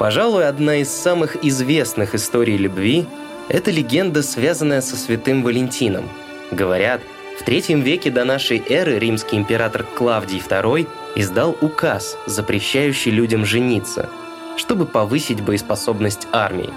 [0.00, 3.04] Пожалуй, одна из самых известных историй любви–
[3.50, 6.08] это легенда, связанная со святым Валентином.
[6.50, 7.02] Говорят,
[7.38, 14.08] в третьем веке до нашей эры римский император Клавдий II издал указ, запрещающий людям жениться,
[14.56, 16.70] чтобы повысить боеспособность армии.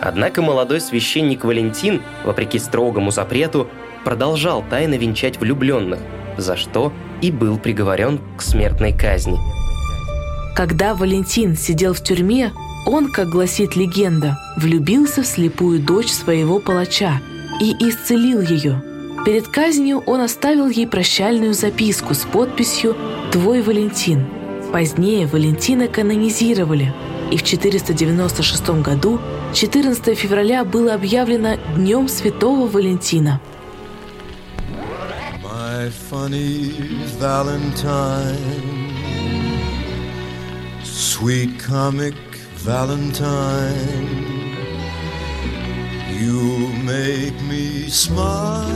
[0.00, 3.68] Однако молодой священник Валентин, вопреки строгому запрету,
[4.06, 6.00] продолжал тайно венчать влюбленных,
[6.38, 9.38] за что и был приговорен к смертной казни.
[10.56, 12.52] Когда Валентин сидел в тюрьме,
[12.86, 17.20] он, как гласит легенда, влюбился в слепую дочь своего палача
[17.60, 18.82] и исцелил ее.
[19.24, 22.96] Перед казнью он оставил ей прощальную записку с подписью
[23.32, 24.26] «Твой Валентин».
[24.72, 26.94] Позднее Валентина канонизировали,
[27.30, 29.20] и в 496 году
[29.52, 33.40] 14 февраля было объявлено Днем Святого Валентина.
[35.42, 36.72] My funny
[37.20, 38.36] Valentine,
[40.82, 42.29] sweet comic
[42.62, 44.36] Valentine,
[46.10, 48.68] you make me smile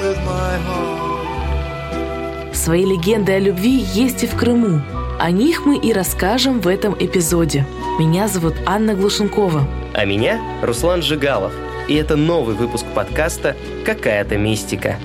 [0.00, 2.54] with my heart.
[2.54, 4.80] Свои легенды о любви есть и в Крыму.
[5.20, 7.66] О них мы и расскажем в этом эпизоде.
[7.98, 9.68] Меня зовут Анна Глушенкова.
[9.92, 11.52] А меня Руслан Жигалов.
[11.88, 14.98] И это новый выпуск подкаста «Какая-то мистика».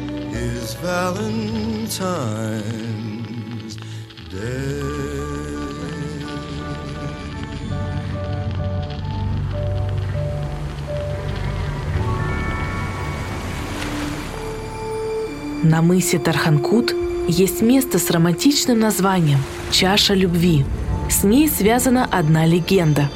[15.69, 16.95] На мысе Тарханкут
[17.27, 19.37] есть место с романтичным названием
[19.69, 20.65] «Чаша любви».
[21.11, 23.11] С ней связана одна легенда.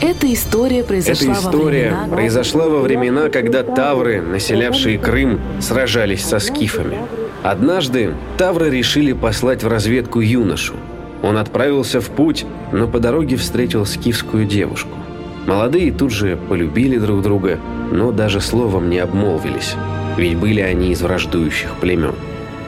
[0.00, 2.16] Эта история произошла, Эта история во времена...
[2.16, 6.98] произошла во времена, когда тавры, населявшие Крым, сражались со скифами.
[7.44, 10.74] Однажды тавры решили послать в разведку юношу.
[11.22, 14.98] Он отправился в путь, но по дороге встретил скифскую девушку.
[15.46, 17.60] Молодые тут же полюбили друг друга,
[17.92, 19.76] но даже словом не обмолвились
[20.16, 22.14] ведь были они из враждующих племен.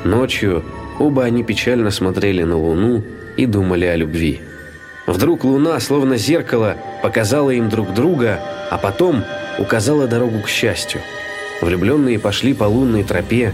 [0.04, 0.64] Ночью
[0.98, 3.02] оба они печально смотрели на луну
[3.36, 4.40] и думали о любви.
[5.06, 8.40] Вдруг луна, словно зеркало, показала им друг друга,
[8.70, 9.22] а потом
[9.58, 11.00] указала дорогу к счастью.
[11.60, 13.52] Влюбленные пошли по лунной тропе,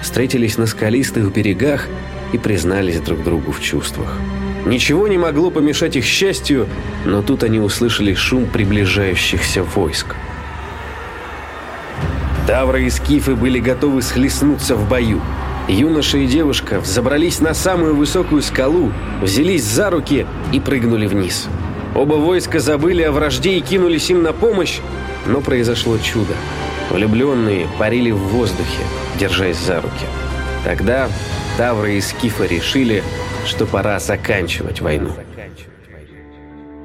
[0.00, 1.88] встретились на скалистых берегах
[2.32, 4.16] и признались друг другу в чувствах.
[4.64, 6.68] Ничего не могло помешать их счастью,
[7.04, 10.14] но тут они услышали шум приближающихся войск.
[12.46, 15.20] Тавры и скифы были готовы схлестнуться в бою.
[15.68, 21.46] Юноша и девушка взобрались на самую высокую скалу, взялись за руки и прыгнули вниз.
[21.94, 24.80] Оба войска забыли о вражде и кинулись им на помощь,
[25.26, 26.34] но произошло чудо.
[26.90, 28.82] Влюбленные парили в воздухе,
[29.20, 30.06] держась за руки.
[30.64, 31.08] Тогда
[31.56, 33.04] Тавры и Скифы решили,
[33.46, 35.10] что пора заканчивать войну.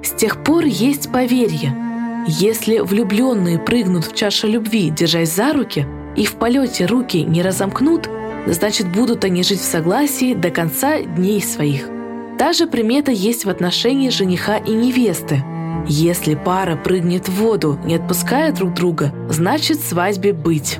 [0.03, 1.75] С тех пор есть поверье–
[2.27, 8.09] если влюбленные прыгнут в чашу любви, держась за руки, и в полете руки не разомкнут,
[8.45, 11.89] значит, будут они жить в согласии до конца дней своих.
[12.37, 15.43] Та же примета есть в отношении жениха и невесты.
[15.87, 20.79] Если пара прыгнет в воду, не отпуская друг друга, значит свадьбе быть.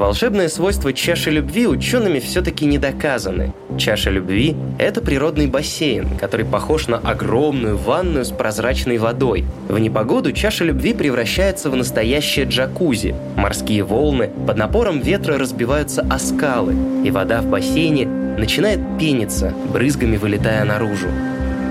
[0.00, 3.52] Волшебное свойство чаши любви учеными все-таки не доказаны.
[3.76, 9.44] Чаша любви– это природный бассейн, который похож на огромную ванную с прозрачной водой.
[9.68, 13.14] В непогоду чаша любви превращается в настоящее джакузи.
[13.36, 16.74] Морские волны под напором ветра разбиваются о скалы,
[17.04, 21.08] и вода в бассейне начинает пениться, брызгами вылетая наружу.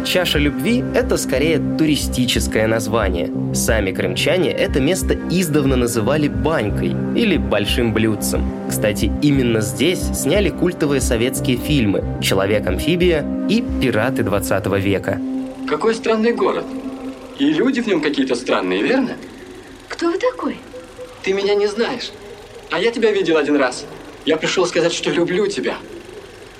[0.05, 3.29] Чаша любви– это скорее туристическое название.
[3.53, 8.41] Сами крымчане это место издавна называли банькой или большим блюдцем.
[8.69, 15.21] Кстати, именно здесь сняли культовые советские фильмы «Человек-амфибия» и «Пираты 20 века».
[15.67, 16.65] Какой странный город.
[17.37, 19.11] И люди в нем какие-то странные, верно?
[19.89, 20.57] Кто вы такой?
[21.23, 22.11] Ты меня не знаешь.
[22.71, 23.85] А я тебя видел один раз.
[24.25, 25.77] Я пришел сказать, что люблю тебя.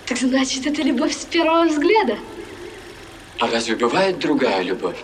[0.06, 2.18] Так значит, это любовь с первого взгляда?
[3.40, 4.98] А разве бывает другая любовь?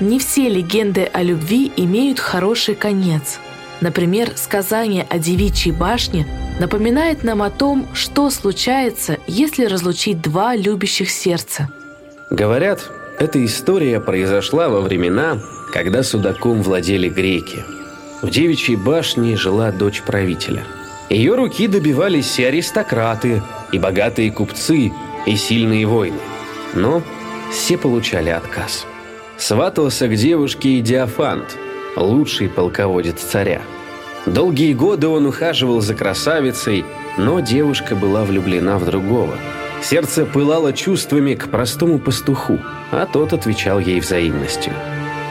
[0.00, 3.38] Не все легенды о любви имеют хороший конец.
[3.80, 6.26] Например, сказание о девичьей башне
[6.60, 11.68] напоминает нам о том, что случается, если разлучить два любящих сердца.
[12.30, 15.38] Говорят, эта история произошла во времена,
[15.72, 17.64] когда судаком владели греки.
[18.20, 20.64] В девичьей башне жила дочь правителя.
[21.08, 23.42] Ее руки добивались и аристократы,
[23.74, 24.92] и богатые купцы,
[25.26, 26.18] и сильные воины.
[26.74, 27.02] Но
[27.50, 28.86] все получали отказ.
[29.36, 31.56] Сватался к девушке и Диафант,
[31.96, 33.62] лучший полководец царя.
[34.26, 36.84] Долгие годы он ухаживал за красавицей,
[37.18, 39.34] но девушка была влюблена в другого.
[39.82, 42.58] Сердце пылало чувствами к простому пастуху,
[42.90, 44.72] а тот отвечал ей взаимностью.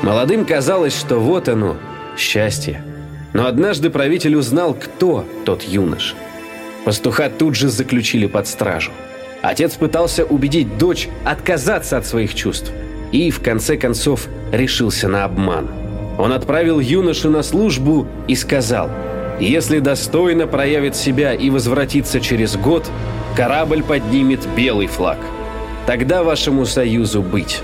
[0.04, 1.78] Молодым казалось, что вот оно,
[2.18, 2.84] счастье.
[3.32, 6.14] Но однажды правитель узнал, кто тот юнош.
[6.86, 8.92] Пастуха тут же заключили под стражу.
[9.42, 12.72] Отец пытался убедить дочь отказаться от своих чувств
[13.12, 15.70] и, в конце концов, решился на обман.
[16.18, 18.90] Он отправил юношу на службу и сказал,
[19.40, 22.90] «Если достойно проявит себя и возвратится через год,
[23.36, 25.18] корабль поднимет белый флаг.
[25.86, 27.62] Тогда вашему союзу быть.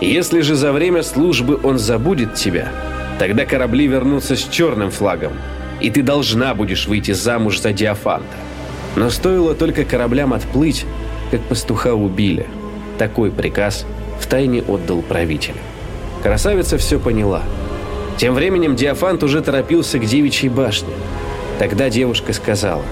[0.00, 2.68] Если же за время службы он забудет тебя,
[3.18, 5.32] тогда корабли вернутся с черным флагом,
[5.80, 8.36] и ты должна будешь выйти замуж за Диафанта.
[8.96, 10.86] Но стоило только кораблям отплыть,
[11.30, 12.46] как пастуха убили.
[12.98, 13.84] Такой приказ
[14.18, 15.54] втайне отдал правитель.
[16.22, 17.42] Красавица все поняла.
[18.16, 20.88] Тем временем Диафант уже торопился к девичьей башне.
[21.58, 22.82] Тогда девушка сказала.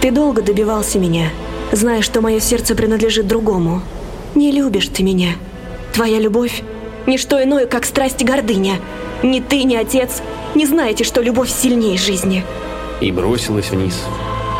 [0.00, 1.28] «Ты долго добивался меня,
[1.70, 3.82] зная, что мое сердце принадлежит другому.
[4.34, 5.34] Не любишь ты меня.
[5.92, 6.62] Твоя любовь–
[7.06, 8.76] не что иное, как страсть и гордыня.
[9.22, 10.22] Ни ты, ни отец
[10.54, 12.44] не знаете, что любовь сильнее жизни».
[13.02, 14.00] И бросилась вниз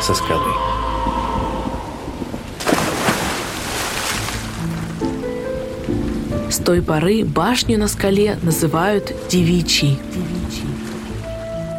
[0.00, 0.52] со скалы.
[6.50, 9.98] С той поры башню на скале называют Девичьей.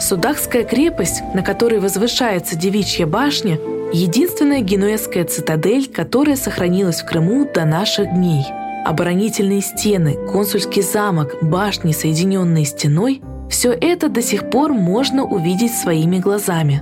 [0.01, 3.59] Судакская крепость, на которой возвышается Девичья башня,
[3.93, 8.45] единственная генуэзская цитадель, которая сохранилась в Крыму до наших дней.
[8.85, 16.17] Оборонительные стены, консульский замок, башни, соединенные стеной– все это до сих пор можно увидеть своими
[16.17, 16.81] глазами.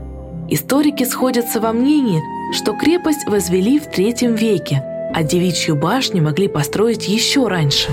[0.51, 2.21] Историки сходятся во мнении,
[2.53, 4.83] что крепость возвели в III веке–
[5.13, 7.89] а девичью башню могли построить еще раньше.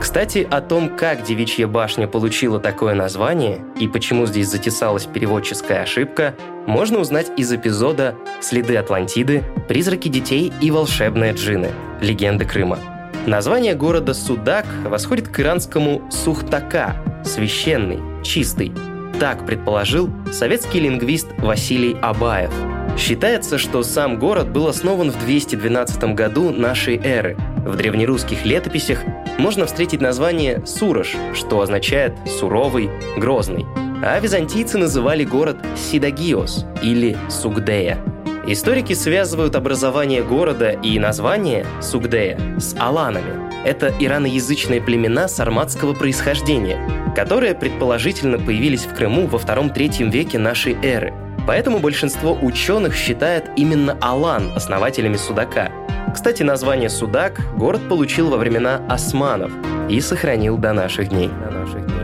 [0.00, 6.34] Кстати, о том, как девичья башня получила такое название и почему здесь затесалась переводческая ошибка,
[6.66, 11.70] можно узнать из эпизода «Следы Атлантиды», «Призраки детей» и «Волшебные джины.
[12.00, 12.78] Легенды Крыма».
[13.26, 18.72] Название города Судак восходит к иранскому «Сухтака»– «священный», «чистый».
[19.20, 22.52] Так предположил советский лингвист Василий Абаев–
[22.96, 27.36] Считается, что сам город был основан в 212 году нашей эры.
[27.58, 29.00] В древнерусских летописях
[29.38, 33.66] можно встретить название Сурож, что означает «суровый», «грозный».
[34.02, 37.98] А византийцы называли город Сидагиос или Сугдея.
[38.46, 43.46] Историки связывают образование города и название Сугдея с аланами.
[43.64, 51.12] Это ираноязычные племена сарматского происхождения, которые предположительно появились в Крыму во втором-третьем веке нашей эры–
[51.46, 55.70] Поэтому большинство ученых считает именно Алан основателями Судака.
[56.12, 59.52] Кстати, название Судак город получил во времена османов
[59.88, 61.28] и сохранил до наших дней.
[61.28, 61.96] До наших дней.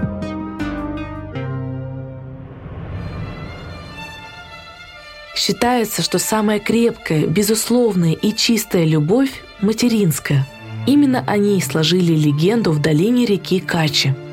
[5.34, 10.46] Считается, что самая крепкая, безусловная и чистая любовь– материнская.
[10.86, 14.14] Именно о ней сложили легенду в долине реки Качи–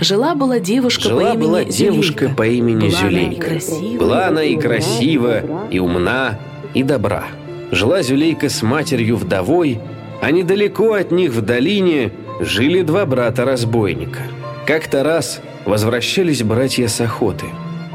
[0.00, 2.36] Жила-была девушка Жила по имени была девушка Зюлейка.
[2.36, 3.46] по имени Была она Зюлейка.
[3.46, 6.38] красива, Была она и красива, и умна,
[6.74, 7.24] и добра.
[7.70, 9.78] Жила Зюлейка с матерью вдовой,
[10.20, 14.20] а недалеко от них в долине жили два брата-разбойника.
[14.66, 17.46] Как-то раз возвращались братья с охоты.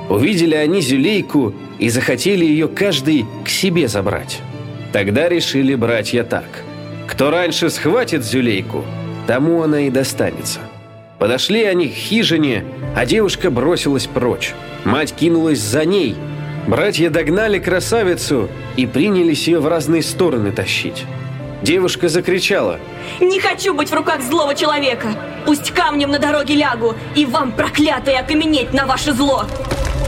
[0.09, 4.39] Увидели они Зюлейку и захотели ее каждый к себе забрать.
[4.91, 6.45] Тогда решили братья так.
[7.07, 8.83] Кто раньше схватит Зюлейку,
[9.27, 10.59] тому она и достанется.
[11.19, 12.63] Подошли они к хижине,
[12.95, 14.53] а девушка бросилась прочь.
[14.85, 16.15] Мать кинулась за ней.
[16.65, 21.03] Братья догнали красавицу и принялись ее в разные стороны тащить.
[21.61, 22.79] Девушка закричала.
[23.19, 25.09] Не хочу быть в руках злого человека.
[25.45, 29.45] Пусть камнем на дороге лягу, и вам, проклятые, окаменеть на ваше зло.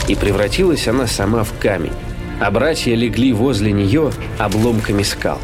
[0.07, 1.93] И превратилась она сама в камень.
[2.39, 5.39] А братья легли возле нее обломками скал.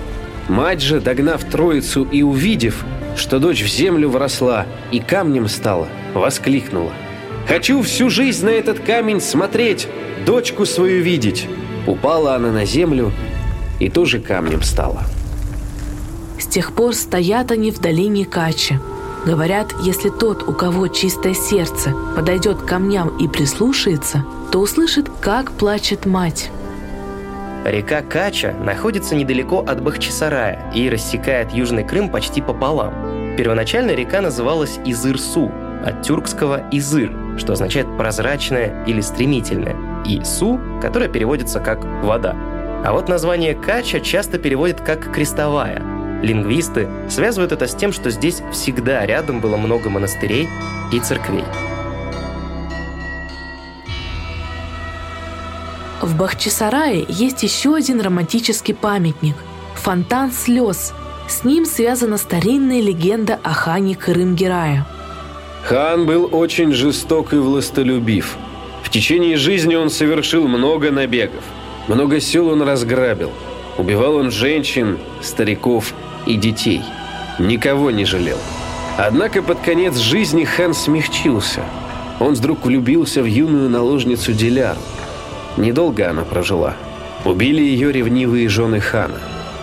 [0.47, 2.85] Мать же, догнав троицу и увидев,
[3.17, 6.91] что дочь в землю вросла и камнем стала, воскликнула.
[7.47, 9.87] «Хочу всю жизнь на этот камень смотреть,
[10.25, 11.47] дочку свою видеть!»
[11.87, 13.13] Упала она на землю
[13.79, 15.03] и тоже камнем стала.
[16.39, 18.79] С тех пор стоят они в долине Качи.
[19.25, 25.51] Говорят, если тот, у кого чистое сердце, подойдет к камням и прислушается, то услышит, как
[25.51, 26.49] плачет мать.
[27.65, 32.93] Река Кача находится недалеко от Бахчисарая и рассекает Южный Крым почти пополам.
[33.37, 35.51] Первоначально река называлась Изыр-Су,
[35.85, 39.75] от тюркского «изыр», что означает «прозрачная» или «стремительная»,
[40.05, 42.35] и «су», которое переводится как «вода».
[42.83, 45.83] А вот название Кача часто переводят как «крестовая».
[46.23, 50.49] Лингвисты связывают это с тем, что здесь всегда рядом было много монастырей
[50.91, 51.43] и церквей.
[56.01, 59.35] В Бахчисарае есть еще один романтический памятник.
[59.75, 60.93] Фонтан слез.
[61.27, 64.85] С ним связана старинная легенда о хане Крым-Герая.
[65.63, 68.37] Хан был очень жесток и властолюбив.
[68.81, 71.43] В течение жизни он совершил много набегов.
[71.89, 73.31] Много сел он разграбил.
[73.77, 75.93] Убивал он женщин, стариков
[76.25, 76.81] и детей.
[77.37, 78.39] Никого не жалел.
[78.97, 81.61] Однако под конец жизни хан смягчился.
[82.21, 84.79] Он вдруг влюбился в юную наложницу Диляру.
[85.57, 86.75] Недолго она прожила.
[87.25, 89.19] Убили ее ревнивые жены хана.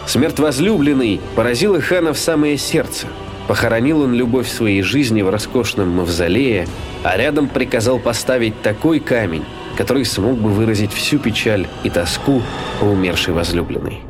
[0.06, 3.06] Смерть возлюбленной поразила хана в самое сердце.
[3.48, 6.66] Похоронил он любовь своей жизни в роскошном мавзолее,
[7.02, 9.44] а рядом приказал поставить такой камень,
[9.76, 12.42] который смог бы выразить всю печаль и тоску
[12.80, 14.00] по умершей возлюбленной.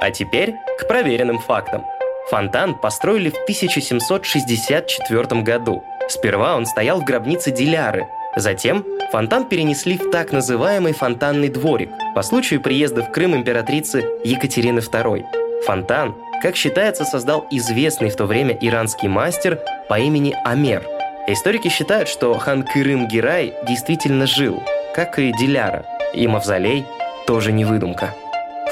[0.00, 1.84] А теперь к проверенным фактам.
[2.30, 5.82] Фонтан построили в 1764 году.
[6.08, 8.06] Сперва он стоял в гробнице Диляры,
[8.40, 14.80] затем фонтан перенесли в так называемый фонтанный дворик по случаю приезда в Крым императрицы Екатерины
[14.80, 15.24] II.
[15.66, 20.82] Фонтан, как считается, создал известный в то время иранский мастер по имени Амер.
[21.26, 24.62] Историки считают, что хан Кырым-Гирай действительно жил,
[24.94, 26.86] как и Диляра, и мавзолей
[27.26, 28.14] тоже не выдумка.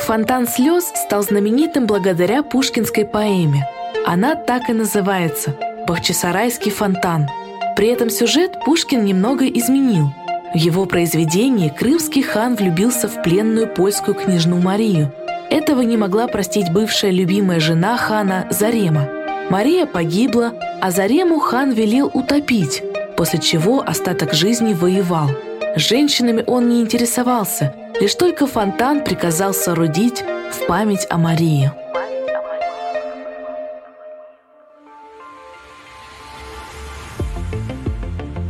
[0.01, 3.67] Фонтан слез стал знаменитым благодаря пушкинской поэме.
[4.07, 5.55] Она так и называется–
[5.87, 7.29] «Бахчисарайский фонтан».
[7.77, 10.13] При этом сюжет Пушкин немного изменил.
[10.55, 15.13] В его произведении крымский хан влюбился в пленную польскую княжну Марию.
[15.51, 19.09] Этого не могла простить бывшая любимая жена хана Зарема.
[19.51, 22.83] Мария погибла, а Зарему хан велел утопить,
[23.17, 25.31] после чего остаток жизни воевал.
[25.77, 31.73] Женщинами он не интересовался– Лишь только фонтан приказал соорудить в память о Марии.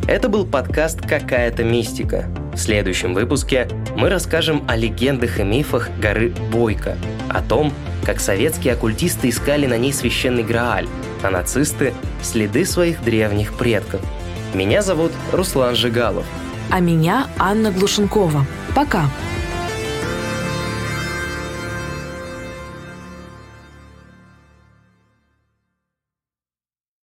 [0.08, 2.26] Это был подкаст «Какая-то мистика».
[2.52, 6.96] В следующем выпуске мы расскажем о легендах и мифах горы Бойко,
[7.28, 7.72] о том,
[8.04, 10.86] как советские оккультисты искали на ней священный Грааль,
[11.24, 14.00] а нацисты– следы своих древних предков.
[14.54, 16.24] Меня зовут Руслан Жигалов.
[16.70, 18.46] А меня Анна Глушенкова.
[18.76, 19.10] Пока!